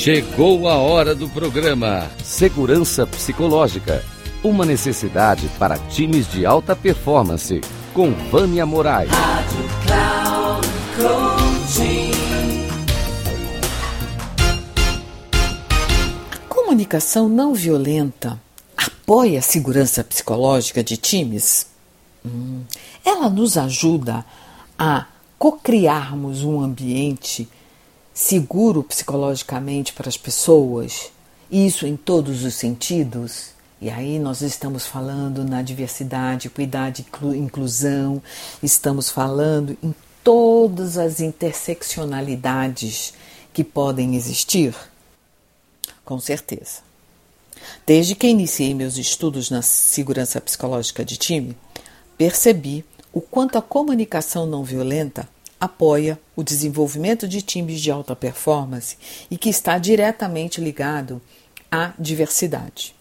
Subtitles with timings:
[0.00, 4.02] Chegou a hora do programa Segurança Psicológica.
[4.42, 7.60] Uma necessidade para times de alta performance.
[7.92, 9.10] Com Vânia Moraes.
[9.10, 12.12] Rádio Cloud Coaching.
[16.32, 18.40] A comunicação não violenta
[18.74, 21.66] apoia a segurança psicológica de times?
[22.24, 22.62] Hum,
[23.04, 24.24] ela nos ajuda
[24.78, 25.04] a
[25.38, 27.46] co-criarmos um ambiente
[28.12, 31.10] seguro psicologicamente para as pessoas,
[31.50, 33.50] isso em todos os sentidos.
[33.80, 38.22] E aí nós estamos falando na diversidade, equidade inclusão,
[38.62, 43.14] estamos falando em todas as interseccionalidades
[43.52, 44.74] que podem existir?
[46.04, 46.80] Com certeza.
[47.86, 51.56] Desde que iniciei meus estudos na segurança psicológica de time,
[52.16, 55.28] percebi o quanto a comunicação não violenta
[55.60, 58.96] apoia o desenvolvimento de times de alta performance
[59.30, 61.20] e que está diretamente ligado
[61.70, 62.94] à diversidade.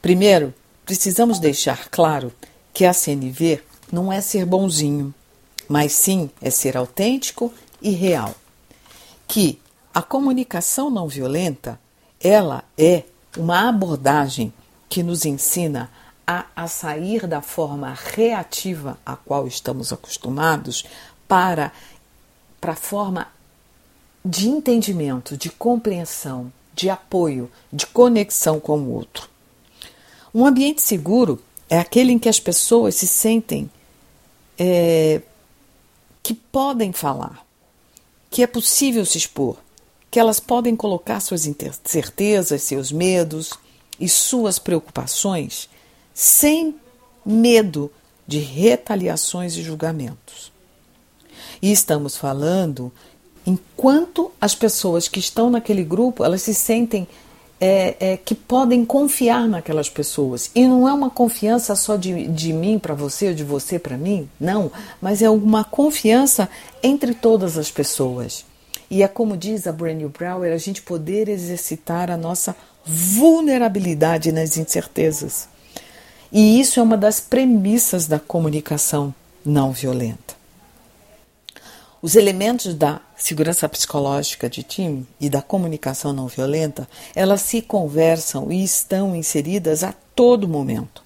[0.00, 0.54] Primeiro,
[0.86, 2.32] precisamos deixar claro
[2.72, 3.60] que a CNV
[3.92, 5.14] não é ser bonzinho,
[5.68, 8.34] mas sim é ser autêntico e real.
[9.28, 9.60] Que
[9.94, 11.78] a comunicação não violenta,
[12.18, 13.04] ela é
[13.36, 14.52] uma abordagem
[14.88, 15.90] que nos ensina
[16.26, 20.84] a, a sair da forma reativa a qual estamos acostumados
[21.32, 21.72] para,
[22.60, 23.26] para a forma
[24.22, 29.30] de entendimento, de compreensão, de apoio, de conexão com o outro.
[30.34, 33.70] Um ambiente seguro é aquele em que as pessoas se sentem
[34.58, 35.22] é,
[36.22, 37.46] que podem falar,
[38.30, 39.56] que é possível se expor,
[40.10, 43.54] que elas podem colocar suas incertezas, seus medos
[43.98, 45.66] e suas preocupações
[46.12, 46.74] sem
[47.24, 47.90] medo
[48.26, 50.51] de retaliações e julgamentos.
[51.62, 52.92] E estamos falando
[53.46, 57.06] enquanto as pessoas que estão naquele grupo elas se sentem
[57.64, 60.50] é, é, que podem confiar naquelas pessoas.
[60.52, 63.96] E não é uma confiança só de, de mim para você ou de você para
[63.96, 64.70] mim, não,
[65.00, 66.48] mas é uma confiança
[66.82, 68.44] entre todas as pessoas.
[68.90, 74.32] E é como diz a Brené Brown, é a gente poder exercitar a nossa vulnerabilidade
[74.32, 75.48] nas incertezas.
[76.32, 79.14] E isso é uma das premissas da comunicação
[79.44, 80.41] não violenta.
[82.02, 88.50] Os elementos da segurança psicológica de time e da comunicação não violenta, elas se conversam
[88.50, 91.00] e estão inseridas a todo momento.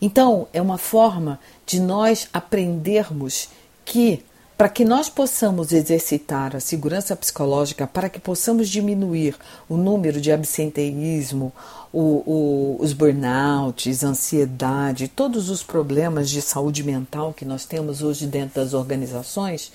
[0.00, 3.50] Então, é uma forma de nós aprendermos
[3.84, 4.24] que
[4.56, 9.36] para que nós possamos exercitar a segurança psicológica, para que possamos diminuir
[9.68, 11.52] o número de absenteísmo,
[11.92, 18.26] o, o, os burnouts, ansiedade, todos os problemas de saúde mental que nós temos hoje
[18.26, 19.70] dentro das organizações,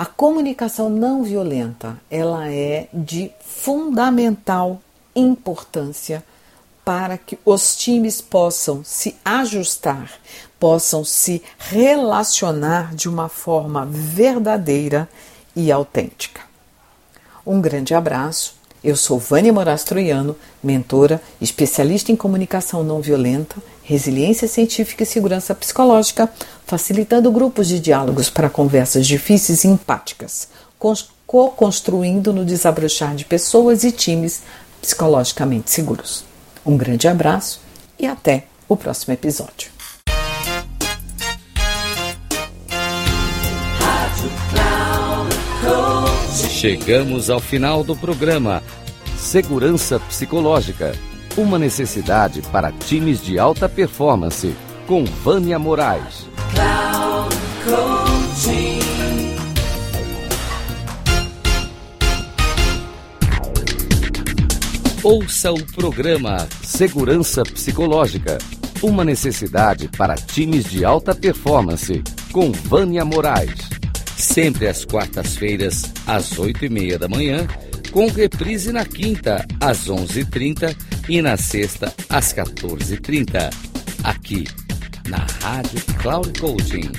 [0.00, 4.80] a comunicação não violenta, ela é de fundamental
[5.14, 6.24] importância
[6.82, 10.10] para que os times possam se ajustar,
[10.58, 15.06] possam se relacionar de uma forma verdadeira
[15.54, 16.40] e autêntica.
[17.44, 23.56] Um grande abraço eu sou Vânia Moraes Troiano, mentora, especialista em comunicação não violenta,
[23.90, 26.30] resiliência científica e segurança psicológica,
[26.64, 30.46] facilitando grupos de diálogos para conversas difíceis e empáticas,
[31.26, 34.42] co-construindo no desabrochar de pessoas e times
[34.80, 36.24] psicologicamente seguros.
[36.64, 37.60] Um grande abraço
[37.98, 39.72] e até o próximo episódio.
[46.48, 48.62] Chegamos ao final do programa
[49.18, 50.92] Segurança Psicológica.
[51.36, 54.54] Uma necessidade para times de alta performance.
[54.86, 56.26] Com Vânia Moraes.
[65.02, 68.38] Ouça o programa Segurança Psicológica.
[68.82, 72.02] Uma necessidade para times de alta performance.
[72.32, 73.70] Com Vânia Moraes
[74.20, 77.46] sempre às quartas-feiras, às oito e meia da manhã,
[77.90, 80.76] com reprise na quinta, às onze e trinta
[81.10, 83.52] e na sexta, às 14h30,
[84.04, 84.46] aqui
[85.08, 86.92] na Rádio Cloud Coaching.